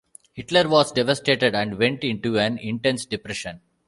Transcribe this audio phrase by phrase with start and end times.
[0.33, 3.61] Hitler was devastated and went into an intense depression.